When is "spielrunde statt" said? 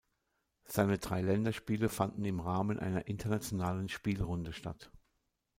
3.87-4.89